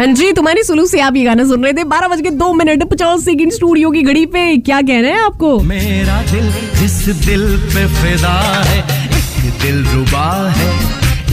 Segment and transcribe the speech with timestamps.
[0.00, 2.82] जी तुम्हारी सुलू से आप ये गाना सुन रहे थे। बारह बज के दो मिनट,
[2.90, 5.58] पचास सेकंड स्टूडियो की घड़ी पे क्या कह रहे हैं आपको?
[5.62, 6.96] मेरा दिल जिस
[7.26, 8.34] दिल पे फिदा
[8.64, 8.78] है,
[9.18, 10.70] एक दिल रुबा है,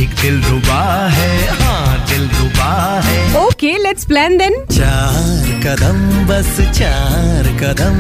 [0.04, 1.71] एक दिल रुबा है हाँ।
[3.92, 5.98] लेट्स प्लान देन चार कदम
[6.28, 7.96] बस चार कदम।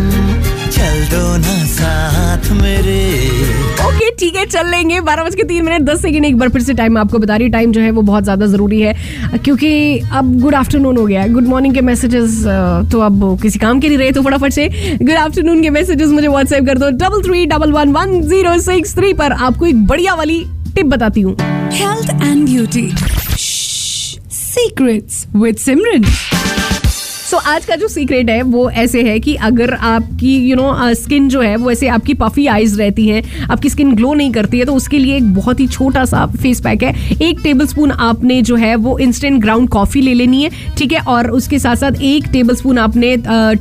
[0.71, 3.00] चल दो ना साथ मेरे।
[3.86, 6.62] ओके ठीक है चल लेंगे। बारह बज के तीन मिनट दस सेकंड एक बार फिर
[6.62, 8.94] से टाइम आपको बता रही टाइम जो है वो बहुत ज़्यादा ज़रूरी है
[9.44, 12.41] क्योंकि अब गुड आफ्टरनून हो गया है। गुड मॉर्निंग के मैसेजेस
[12.91, 16.27] तो अब किसी काम के नहीं रहे तो फटाफट से। गुड आफ्टरनून के मैसेजेस मुझे
[16.27, 20.13] व्हाट्सएप कर दो। Double three double one one zero six three पर आपको एक बढ़िया
[20.16, 20.44] वाली
[20.76, 21.35] टिप बताती हूँ।
[21.73, 22.88] Health and beauty.
[24.61, 26.05] Secrets with Simran.
[27.31, 30.93] So so, आज का जो सीक्रेट है वो ऐसे है कि अगर आपकी यू नो
[30.93, 34.59] स्किन जो है वो ऐसे आपकी पफी आईज रहती हैं आपकी स्किन ग्लो नहीं करती
[34.59, 37.91] है तो उसके लिए एक बहुत ही छोटा सा फेस पैक है। एक टेबल स्पून
[37.91, 40.99] आपने जो है वो इंस्टेंट ग्राउंड कॉफ़ी ले लेनी है ठीक है?
[40.99, 43.15] और उसके साथ साथ एक टेबल स्पून आपने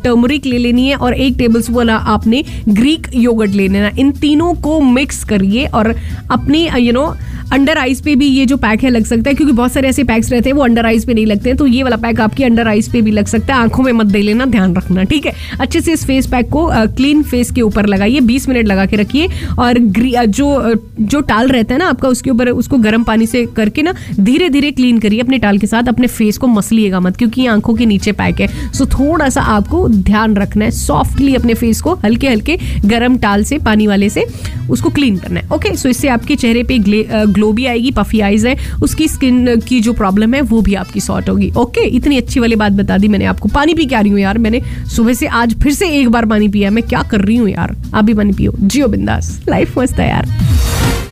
[0.05, 4.55] टर्मरिक ले लेनी है और एक टेबल स्पून आपने ग्रीक योगर्ट ले लेना इन तीनों
[4.63, 5.95] को मिक्स करिए और
[6.31, 7.13] अपनी यू नो
[7.53, 10.05] अंडर आइज़ पे भी ये जो पैक है लग सकता है, क्योंकि बहुत सारे ऐसे
[10.05, 12.45] पैक्स रहते हैं, वो अंडर आइज़ पे नहीं लगते हैं तो ये वाला पैक आपकी
[12.45, 15.27] अंडर आइज़ पे भी लग सकता है, आँखों में मत दे लेना, ध्यान रखना, ठीक
[15.27, 15.33] है?
[15.61, 18.97] अच्छे से इस फेस पैक को क्लीन फेस के ऊपर लगाइए 20 मिनट लगा के
[18.97, 23.45] रखिए, और जो जो टाल रहता है ना आपका, उसके ऊपर, उसको गर्म पानी से
[23.57, 27.17] करके ना धीरे धीरे क्लीन करिए अपने टाल के साथ, अपने फेस को मसलिएगा मत,
[27.17, 31.35] क्योंकि ये आँखों के नीचे पैक है। सो थोड़ा सा आपको ध्यान रखना है सॉफ्टली
[31.35, 34.25] अपने फेस को हल्के हल्के गर्म टाल से, पानी वाले से,
[34.71, 36.79] उसको क्लीन करना है ओके सो इससे आपके चेहरे पे
[37.41, 41.01] ग्लो भी आएगी पफी आइज़ है, उसकी स्किन की जो प्रॉब्लम है, वो भी आपकी
[41.01, 44.01] सॉर्ट होगी। ओके इतनी अच्छी वाली बात बता दी मैंने आपको। पानी पी के आ
[44.01, 44.63] रही हूँ यार मैंने।
[44.97, 47.77] सुबह से आज फिर से एक बार पानी पिया मैं क्या कर रही हूँ यार?
[47.95, 50.50] आप भी पानी पियो। जियो बिंदास। लाइफ मस्त है यार।